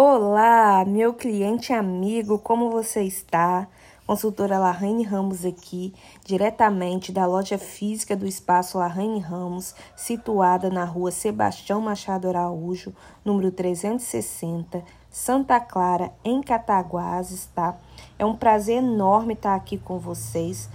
[0.00, 3.66] Olá, meu cliente amigo, como você está?
[4.06, 5.92] Consultora Larraine Ramos aqui,
[6.24, 13.50] diretamente da loja física do Espaço Larraine Ramos, situada na rua Sebastião Machado Araújo, número
[13.50, 17.76] 360, Santa Clara, em Cataguases, tá?
[18.16, 20.70] É um prazer enorme estar aqui com vocês.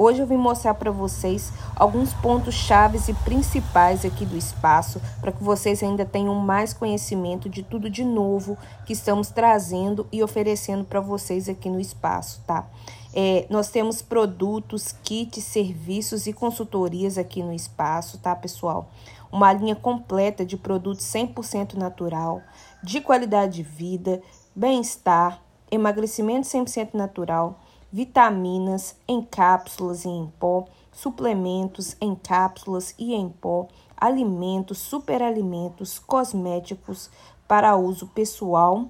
[0.00, 5.32] Hoje eu vim mostrar para vocês alguns pontos chaves e principais aqui do espaço para
[5.32, 8.56] que vocês ainda tenham mais conhecimento de tudo de novo
[8.86, 12.68] que estamos trazendo e oferecendo para vocês aqui no espaço, tá?
[13.12, 18.88] É, nós temos produtos, kits, serviços e consultorias aqui no espaço, tá, pessoal?
[19.32, 22.40] Uma linha completa de produtos 100% natural,
[22.84, 24.22] de qualidade de vida,
[24.54, 25.42] bem-estar,
[25.72, 27.58] emagrecimento 100% natural
[27.92, 37.10] vitaminas em cápsulas e em pó, suplementos em cápsulas e em pó, alimentos, superalimentos, cosméticos
[37.46, 38.88] para uso pessoal,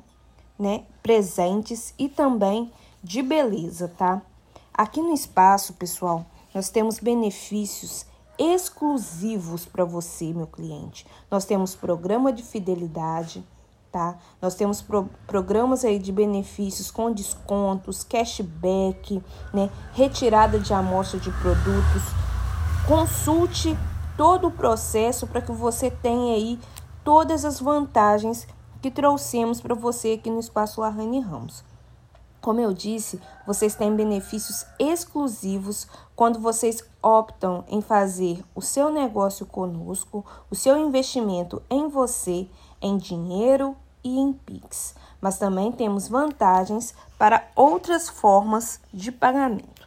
[0.59, 4.21] né, presentes e também de beleza, tá?
[4.74, 8.07] Aqui no espaço, pessoal, nós temos benefícios
[8.38, 11.07] exclusivos para você, meu cliente.
[11.30, 13.45] Nós temos programa de fidelidade,
[13.91, 14.17] tá?
[14.41, 19.23] Nós temos pro, programas aí de benefícios com descontos, cashback,
[19.53, 19.71] né?
[19.93, 22.03] Retirada de amostra de produtos.
[22.87, 23.77] Consulte
[24.16, 26.59] todo o processo para que você tenha aí
[27.05, 28.47] todas as vantagens
[28.81, 31.65] que trouxemos para você aqui no Espaço Larraine Ramos.
[32.41, 39.45] Como eu disse, vocês têm benefícios exclusivos quando vocês optam em fazer o seu negócio
[39.45, 42.49] conosco, o seu investimento em você,
[42.80, 44.95] em dinheiro e em Pix.
[45.21, 49.79] Mas também temos vantagens para outras formas de pagamento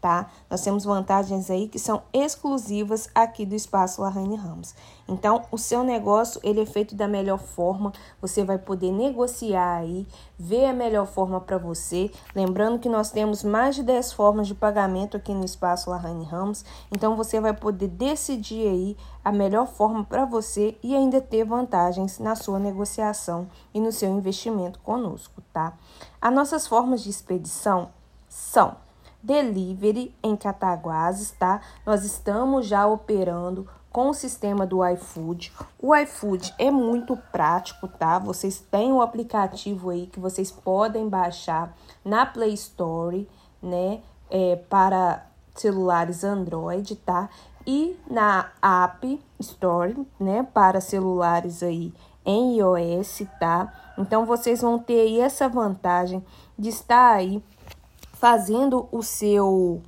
[0.00, 0.30] tá?
[0.48, 4.74] Nós temos vantagens aí que são exclusivas aqui do Espaço Larraine Ramos.
[5.10, 10.06] Então, o seu negócio, ele é feito da melhor forma, você vai poder negociar aí,
[10.38, 12.12] ver a melhor forma para você.
[12.32, 16.64] Lembrando que nós temos mais de 10 formas de pagamento aqui no Espaço Larraine Ramos,
[16.92, 22.20] então você vai poder decidir aí a melhor forma para você e ainda ter vantagens
[22.20, 25.76] na sua negociação e no seu investimento conosco, tá?
[26.22, 27.90] As nossas formas de expedição
[28.28, 28.76] são
[29.22, 31.60] delivery em Cataguases, tá?
[31.84, 35.52] Nós estamos já operando com o sistema do iFood.
[35.78, 38.18] O iFood é muito prático, tá?
[38.18, 43.28] Vocês têm um aplicativo aí que vocês podem baixar na Play Store,
[43.62, 44.00] né?
[44.30, 47.28] É, para celulares Android, tá?
[47.66, 50.46] E na App Store, né?
[50.54, 51.92] Para celulares aí
[52.24, 53.72] em iOS, tá?
[53.98, 56.24] Então vocês vão ter aí essa vantagem
[56.58, 57.42] de estar aí
[58.12, 59.82] fazendo o seu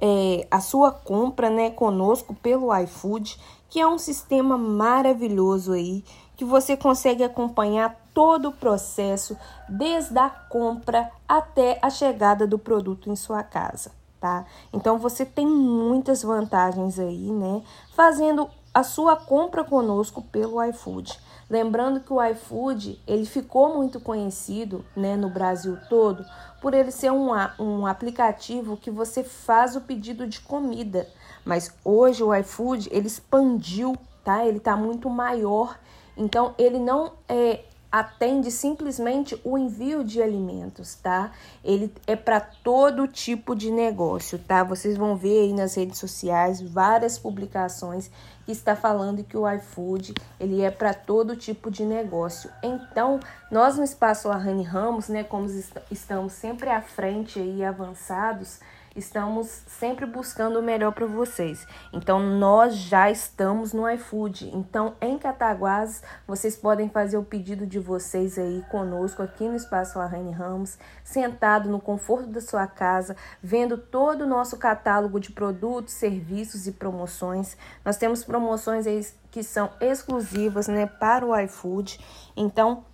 [0.00, 3.38] é, a sua compra né, conosco pelo iFood,
[3.68, 6.04] que é um sistema maravilhoso aí,
[6.36, 9.36] que você consegue acompanhar todo o processo,
[9.68, 14.46] desde a compra até a chegada do produto em sua casa, tá?
[14.72, 17.62] Então você tem muitas vantagens aí, né?
[17.94, 21.18] Fazendo a sua compra conosco pelo iFood.
[21.50, 26.24] Lembrando que o iFood ele ficou muito conhecido né, no Brasil todo
[26.60, 31.08] por ele ser um, um aplicativo que você faz o pedido de comida.
[31.44, 34.44] Mas hoje o iFood ele expandiu, tá?
[34.44, 35.78] Ele está muito maior.
[36.16, 41.32] Então ele não é atende simplesmente o envio de alimentos, tá?
[41.64, 44.62] Ele é para todo tipo de negócio, tá?
[44.62, 48.10] Vocês vão ver aí nas redes sociais várias publicações
[48.48, 52.50] que está falando que o iFood, ele é para todo tipo de negócio.
[52.62, 53.20] Então,
[53.50, 55.46] nós no Espaço Arrane Ramos, né, como
[55.90, 58.60] estamos sempre à frente e avançados,
[58.98, 61.66] estamos sempre buscando o melhor para vocês.
[61.92, 64.50] Então, nós já estamos no iFood.
[64.54, 69.98] Então, em Cataguases, vocês podem fazer o pedido de vocês aí conosco, aqui no Espaço
[69.98, 75.94] Arraine Ramos, sentado no conforto da sua casa, vendo todo o nosso catálogo de produtos,
[75.94, 77.56] serviços e promoções.
[77.84, 82.00] Nós temos promoções aí que são exclusivas né, para o iFood.
[82.36, 82.84] Então,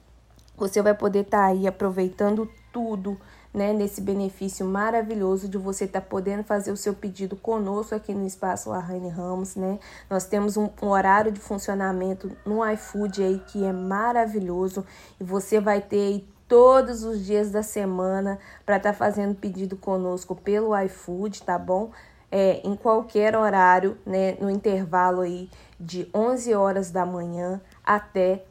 [0.57, 3.19] você vai poder estar tá aí aproveitando tudo
[3.55, 8.13] né, nesse benefício maravilhoso de você estar tá podendo fazer o seu pedido conosco aqui
[8.13, 9.79] no Espaço Larraine Ramos, né?
[10.11, 14.85] Nós temos um, um, horário de funcionamento no iFood aí que é maravilhoso
[15.21, 19.77] e você vai ter aí todos os dias da semana para estar tá fazendo pedido
[19.77, 21.93] conosco pelo iFood, tá bom?
[22.33, 25.49] É, em qualquer horário, né, no intervalo aí
[25.79, 28.45] de 11 horas da manhã até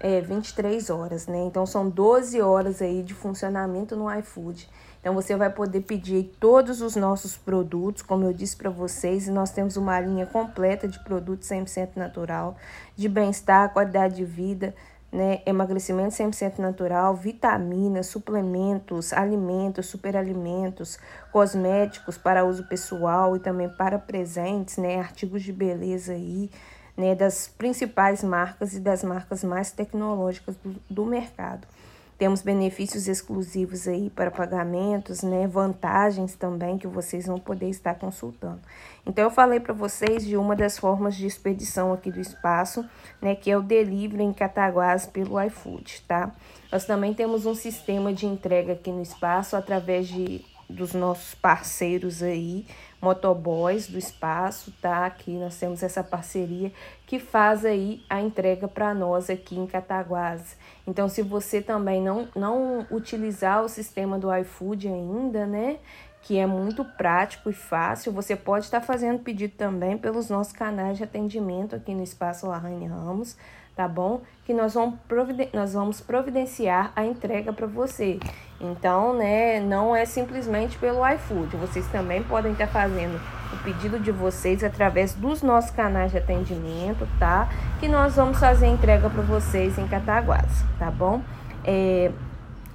[0.00, 1.44] é, 23 horas, né?
[1.44, 4.68] Então são 12 horas aí de funcionamento no iFood.
[5.00, 9.30] Então você vai poder pedir todos os nossos produtos, como eu disse para vocês, e
[9.30, 12.56] nós temos uma linha completa de produtos 100% natural,
[12.96, 14.74] de bem-estar, qualidade de vida,
[15.10, 20.98] né, emagrecimento 100% natural, vitaminas, suplementos, alimentos, superalimentos,
[21.32, 26.50] cosméticos para uso pessoal e também para presentes, né, artigos de beleza aí,
[27.00, 31.66] né, das principais marcas e das marcas mais tecnológicas do, do mercado.
[32.20, 35.46] Temos benefícios exclusivos aí para pagamentos, né?
[35.46, 38.60] Vantagens também que vocês vão poder estar consultando.
[39.06, 42.84] Então eu falei para vocês de uma das formas de expedição aqui do espaço,
[43.22, 46.30] né, que é o delivery em Cataguás pelo iFood, tá?
[46.70, 52.22] Nós também temos um sistema de entrega aqui no espaço através de dos nossos parceiros
[52.22, 52.66] aí,
[53.00, 55.06] motoboys do espaço, tá?
[55.06, 56.72] Aqui nós temos essa parceria
[57.06, 60.56] que faz aí a entrega para nós aqui em Cataguás.
[60.86, 65.78] Então, se você também não, não utilizar o sistema do iFood ainda, né?
[66.22, 70.98] Que é muito prático e fácil, você pode estar fazendo pedido também pelos nossos canais
[70.98, 73.36] de atendimento aqui no Espaço Larraine Ramos
[73.80, 74.20] tá bom?
[74.44, 74.98] Que nós vamos,
[75.54, 78.20] nós vamos providenciar a entrega para você.
[78.60, 81.56] Então, né, não é simplesmente pelo iFood.
[81.56, 83.18] Vocês também podem estar fazendo
[83.50, 87.48] o pedido de vocês através dos nossos canais de atendimento, tá?
[87.80, 91.22] Que nós vamos fazer a entrega para vocês em Cataguás, tá bom?
[91.64, 92.12] É,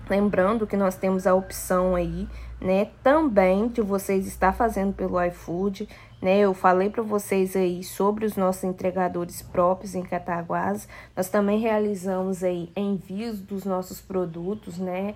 [0.10, 2.28] lembrando que nós temos a opção aí,
[2.60, 5.88] né, também de vocês estar fazendo pelo iFood,
[6.26, 6.40] né?
[6.40, 10.88] Eu falei para vocês aí sobre os nossos entregadores próprios em Cataguás.
[11.16, 15.14] Nós também realizamos aí envios dos nossos produtos, né,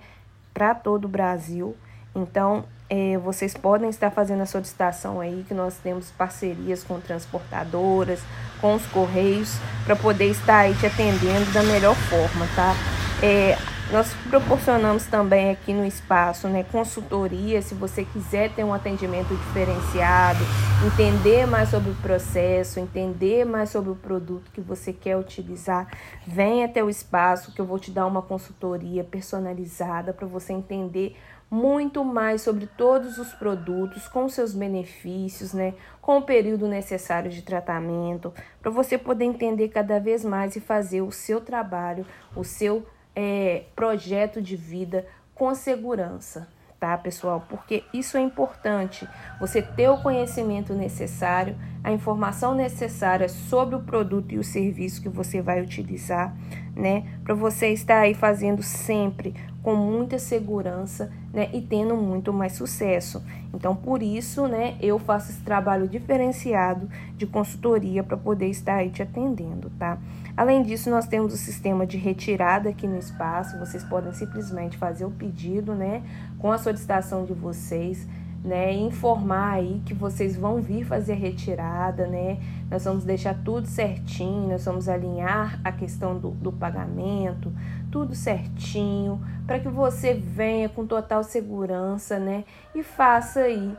[0.54, 1.74] para todo o Brasil.
[2.14, 8.20] Então, é, vocês podem estar fazendo a solicitação aí, que nós temos parcerias com transportadoras,
[8.60, 12.72] com os correios, para poder estar aí te atendendo da melhor forma, tá?
[13.20, 13.58] É,
[13.92, 20.38] nós proporcionamos também aqui no espaço né, consultoria, se você quiser ter um atendimento diferenciado,
[20.86, 25.88] entender mais sobre o processo, entender mais sobre o produto que você quer utilizar,
[26.24, 31.16] vem até o espaço que eu vou te dar uma consultoria personalizada para você entender
[31.50, 37.42] muito mais sobre todos os produtos, com seus benefícios, né, com o período necessário de
[37.42, 38.32] tratamento,
[38.62, 42.06] para você poder entender cada vez mais e fazer o seu trabalho,
[42.36, 46.48] o seu é, projeto de vida com segurança,
[46.78, 47.44] tá, pessoal?
[47.48, 49.08] Porque isso é importante,
[49.38, 55.08] você ter o conhecimento necessário, a informação necessária sobre o produto e o serviço que
[55.08, 56.34] você vai utilizar,
[56.74, 57.04] né?
[57.24, 63.22] Para você estar aí fazendo sempre com muita segurança, né, e tendo muito mais sucesso.
[63.52, 68.90] Então, por isso, né, eu faço esse trabalho diferenciado de consultoria para poder estar aí
[68.90, 69.98] te atendendo, tá?
[70.36, 73.58] Além disso, nós temos o sistema de retirada aqui no espaço.
[73.58, 76.02] Vocês podem simplesmente fazer o pedido, né,
[76.38, 78.06] com a solicitação de vocês
[78.42, 82.38] né, informar aí que vocês vão vir fazer a retirada, né?
[82.70, 87.52] Nós vamos deixar tudo certinho, nós vamos alinhar a questão do, do pagamento,
[87.90, 92.44] tudo certinho, para que você venha com total segurança, né?
[92.74, 93.76] E faça aí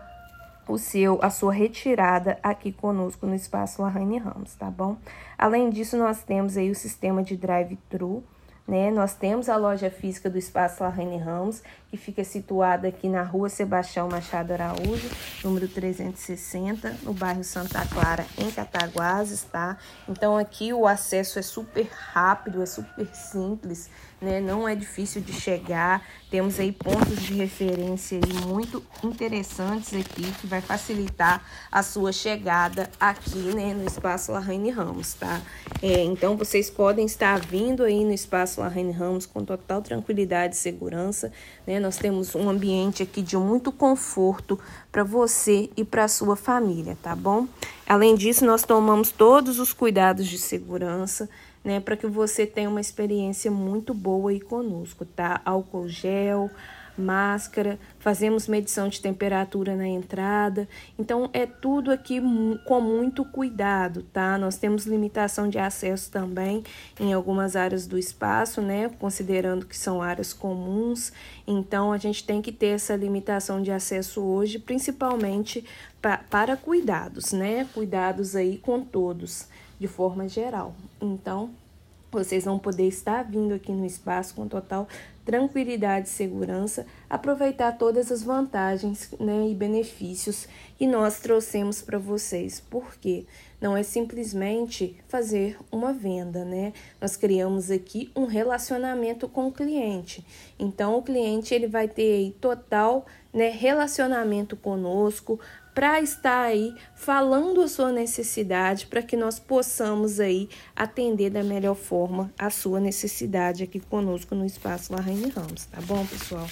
[0.67, 4.97] o seu, a sua retirada aqui conosco no Espaço Larraine Ramos, tá bom?
[5.37, 8.23] Além disso, nós temos aí o sistema de drive-thru,
[8.67, 8.91] né?
[8.91, 13.49] Nós temos a loja física do Espaço Larraine Ramos, que fica situada aqui na rua
[13.49, 15.09] Sebastião Machado Araújo,
[15.43, 19.77] número 360, no bairro Santa Clara, em Cataguases, tá?
[20.07, 23.89] Então aqui o acesso é super rápido, é super simples,
[24.21, 24.39] né?
[24.39, 26.01] Não é difícil de chegar.
[26.29, 33.53] Temos aí pontos de referência muito interessantes aqui, que vai facilitar a sua chegada aqui,
[33.53, 35.41] né, no Espaço Larraine Ramos, tá?
[35.81, 40.57] É, então vocês podem estar vindo aí no Espaço Larraine Ramos com total tranquilidade e
[40.57, 41.33] segurança,
[41.67, 41.80] né?
[41.81, 44.59] Nós temos um ambiente aqui de muito conforto
[44.91, 47.47] para você e para sua família, tá bom?
[47.87, 51.29] Além disso, nós tomamos todos os cuidados de segurança,
[51.63, 55.41] né, para que você tenha uma experiência muito boa aí conosco, tá?
[55.43, 56.49] Álcool gel,
[56.97, 60.67] máscara, fazemos medição de temperatura na entrada.
[60.97, 62.21] Então é tudo aqui
[62.65, 64.37] com muito cuidado, tá?
[64.37, 66.63] Nós temos limitação de acesso também
[66.99, 68.89] em algumas áreas do espaço, né?
[68.99, 71.11] Considerando que são áreas comuns.
[71.47, 75.65] Então a gente tem que ter essa limitação de acesso hoje, principalmente
[76.01, 77.67] pra, para cuidados, né?
[77.73, 79.47] Cuidados aí com todos,
[79.79, 80.75] de forma geral.
[80.99, 81.51] Então,
[82.11, 84.87] vocês vão poder estar vindo aqui no espaço com total
[85.25, 90.47] tranquilidade e segurança, aproveitar todas as vantagens né, e benefícios
[90.77, 92.59] que nós trouxemos para vocês.
[92.59, 93.25] Por quê?
[93.59, 96.73] Não é simplesmente fazer uma venda, né?
[96.99, 100.25] Nós criamos aqui um relacionamento com o cliente.
[100.57, 105.39] Então, o cliente ele vai ter total né, relacionamento conosco,
[105.73, 111.75] para estar aí falando a sua necessidade para que nós possamos aí atender da melhor
[111.75, 116.47] forma a sua necessidade aqui conosco no espaço Larraine Ramos, tá bom, pessoal?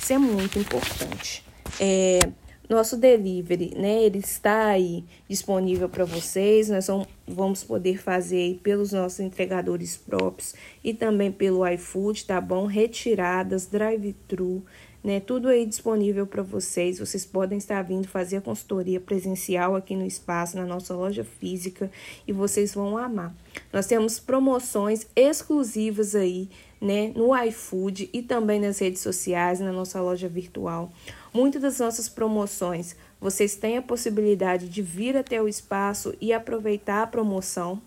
[0.00, 1.44] Isso é muito importante.
[1.80, 2.18] É,
[2.68, 4.04] nosso delivery, né?
[4.04, 6.68] Ele está aí disponível para vocês.
[6.68, 6.86] Nós
[7.26, 12.66] vamos poder fazer pelos nossos entregadores próprios e também pelo iFood, tá bom?
[12.66, 14.64] Retiradas, drive-thru,
[15.04, 15.20] né?
[15.20, 16.98] Tudo aí disponível para vocês.
[16.98, 21.90] Vocês podem estar vindo fazer a consultoria presencial aqui no espaço, na nossa loja física,
[22.26, 23.34] e vocês vão amar.
[23.70, 26.48] Nós temos promoções exclusivas aí,
[26.80, 30.90] né, no iFood e também nas redes sociais, na nossa loja virtual.
[31.34, 37.02] Muitas das nossas promoções, vocês têm a possibilidade de vir até o espaço e aproveitar
[37.02, 37.80] a promoção,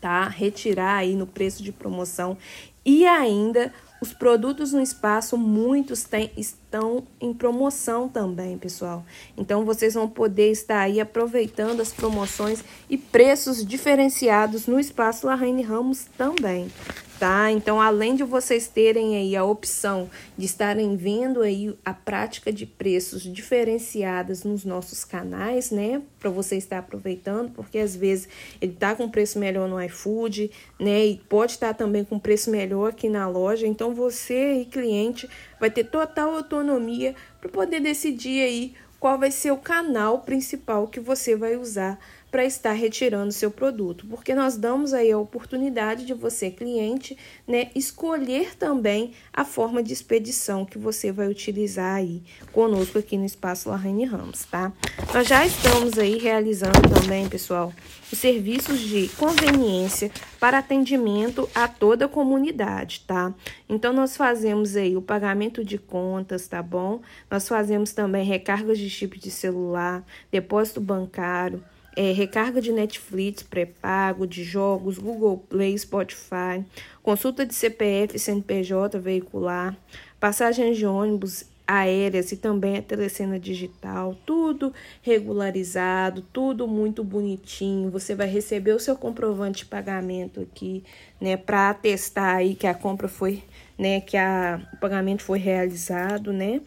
[0.00, 0.26] tá?
[0.28, 2.38] Retirar aí no preço de promoção
[2.84, 9.04] e ainda os produtos no espaço, muitos têm, estão em promoção também, pessoal.
[9.36, 15.62] Então, vocês vão poder estar aí aproveitando as promoções e preços diferenciados no espaço Larraine
[15.62, 16.70] Ramos também
[17.18, 17.50] tá?
[17.50, 22.64] Então, além de vocês terem aí a opção de estarem vendo aí a prática de
[22.64, 26.00] preços diferenciadas nos nossos canais, né?
[26.20, 28.28] Para você estar aproveitando, porque às vezes
[28.60, 31.06] ele tá com preço melhor no iFood, né?
[31.06, 33.66] E pode estar também com preço melhor aqui na loja.
[33.66, 39.52] Então, você e cliente vai ter total autonomia para poder decidir aí qual vai ser
[39.52, 41.98] o canal principal que você vai usar
[42.30, 47.16] para estar retirando seu produto, porque nós damos aí a oportunidade de você, cliente,
[47.46, 53.24] né, escolher também a forma de expedição que você vai utilizar aí conosco aqui no
[53.24, 54.72] Espaço Larraine Ramos, tá?
[55.14, 57.72] Nós já estamos aí realizando também, pessoal,
[58.12, 63.34] os serviços de conveniência para atendimento a toda a comunidade, tá?
[63.68, 67.00] Então, nós fazemos aí o pagamento de contas, tá bom?
[67.30, 71.62] Nós fazemos também recargas de chip de celular, depósito bancário,
[71.98, 76.64] é, recarga de Netflix pré-pago, de jogos, Google Play, Spotify,
[77.02, 79.76] consulta de CPF, CNPJ veicular,
[80.20, 87.90] passagens de ônibus aéreas e também a telecena digital, tudo regularizado, tudo muito bonitinho.
[87.90, 90.84] Você vai receber o seu comprovante de pagamento aqui,
[91.20, 93.42] né, para atestar aí que a compra foi,
[93.76, 96.60] né, que a, o pagamento foi realizado, né?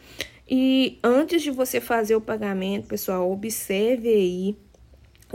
[0.45, 4.57] E antes de você fazer o pagamento, pessoal, observe aí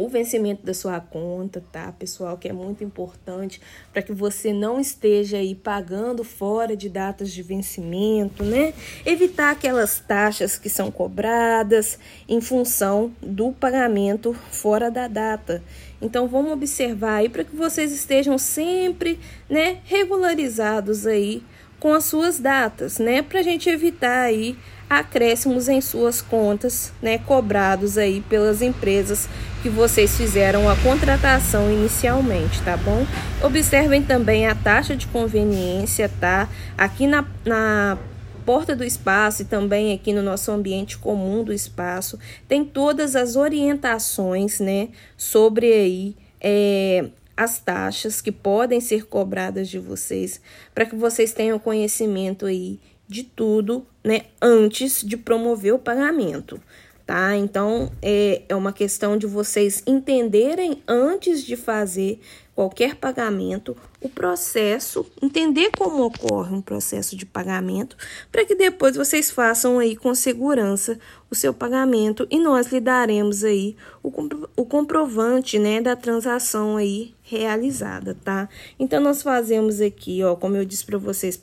[0.04, 2.36] o vencimento da sua conta, tá, pessoal?
[2.36, 3.60] Que é muito importante
[3.92, 8.74] para que você não esteja aí pagando fora de datas de vencimento, né?
[9.04, 11.98] Evitar aquelas taxas que são cobradas
[12.28, 15.62] em função do pagamento fora da data.
[16.00, 21.42] Então vamos observar aí para que vocês estejam sempre, né, regularizados aí
[21.80, 24.56] com as suas datas, né, para a gente evitar aí
[24.88, 29.28] acréscimos em suas contas, né, cobrados aí pelas empresas
[29.62, 33.04] que vocês fizeram a contratação inicialmente, tá bom?
[33.42, 36.48] Observem também a taxa de conveniência, tá?
[36.78, 37.98] Aqui na, na
[38.44, 42.16] porta do espaço e também aqui no nosso ambiente comum do espaço,
[42.46, 49.80] tem todas as orientações, né, sobre aí é, as taxas que podem ser cobradas de
[49.80, 50.40] vocês,
[50.72, 56.60] para que vocês tenham conhecimento aí de tudo, né, antes de promover o pagamento,
[57.04, 57.36] tá?
[57.36, 62.20] Então é, é uma questão de vocês entenderem antes de fazer
[62.56, 67.96] qualquer pagamento o processo, entender como ocorre um processo de pagamento,
[68.32, 70.98] para que depois vocês façam aí com segurança
[71.30, 74.10] o seu pagamento e nós lhe daremos aí o,
[74.56, 78.48] o comprovante, né, da transação aí realizada, tá?
[78.78, 81.38] Então nós fazemos aqui, ó, como eu disse para vocês,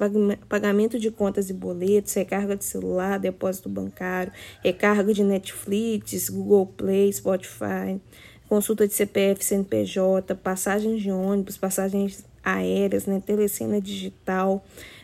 [0.48, 4.32] pagamento de contas e boletos, recarga de celular, depósito bancário,
[4.63, 8.00] recarga de Netflix, Google Play, Spotify,
[8.53, 14.63] consulta de CPF, CNPJ, passagens de ônibus, passagens aéreas, né, telecena digital,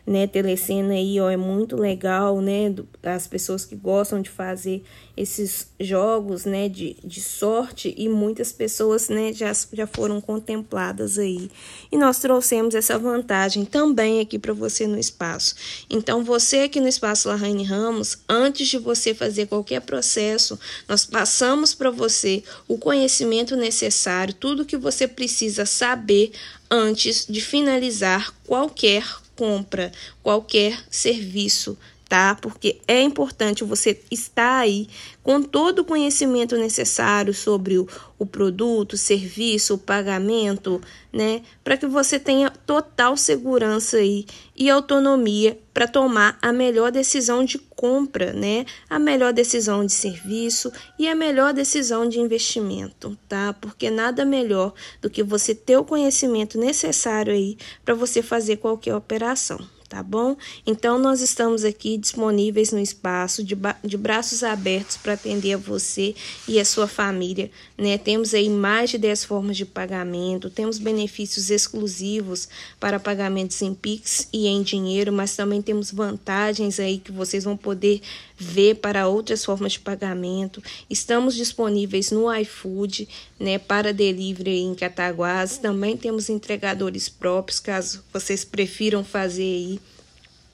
[0.10, 2.74] né, telecena aí, ó, é muito legal, né,
[3.04, 4.84] as pessoas que gostam de fazer
[5.16, 11.52] esses jogos, né, de, de sorte e muitas pessoas, né, já, já foram contempladas aí.
[11.92, 15.54] E nós trouxemos essa vantagem também aqui para você no espaço.
[15.88, 21.76] Então, você aqui no espaço Larraine Ramos, antes de você fazer qualquer processo, nós passamos
[21.76, 26.32] para você o conhecimento necessário, tudo que você precisa saber
[26.72, 29.04] antes de finalizar qualquer
[29.40, 29.90] compra,
[30.22, 31.78] qualquer serviço
[32.10, 32.36] tá?
[32.42, 34.88] Porque é importante você estar aí
[35.22, 37.88] com todo o conhecimento necessário sobre o,
[38.18, 40.82] o produto, o serviço, o pagamento,
[41.14, 41.44] né?
[41.64, 44.26] Para que você tenha total segurança aí
[44.56, 48.66] e autonomia para tomar a melhor decisão de compra, né?
[48.90, 53.54] A melhor decisão de serviço e a melhor decisão de investimento, tá?
[53.54, 58.96] Porque nada melhor do que você ter o conhecimento necessário aí para você fazer qualquer
[58.96, 59.60] operação
[59.90, 60.38] tá bom?
[60.66, 66.14] Então, nós estamos aqui disponíveis no espaço, de, de braços abertos para atender a você
[66.48, 67.98] e a sua família, né?
[67.98, 72.48] Temos aí mais de 10 formas de pagamento, temos benefícios exclusivos
[72.80, 77.58] para pagamentos em Pix e em dinheiro, mas também temos vantagens aí que vocês vão
[77.58, 78.02] poder
[78.40, 80.64] ver para outras formas de pagamento.
[80.90, 85.58] Estamos disponíveis no iFood, né, para delivery em Cataguás.
[85.58, 89.80] Também temos entregadores próprios, caso vocês prefiram fazer aí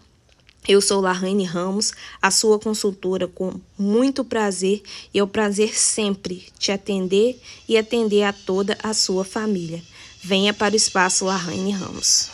[0.68, 4.82] Eu sou Larraine Ramos, a sua consultora com muito prazer
[5.14, 9.84] e é um prazer sempre te atender e atender a toda a sua família.
[10.22, 12.33] Venha para o espaço Larraine Ramos.